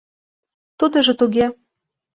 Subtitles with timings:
[0.79, 1.45] Тудыжо туге...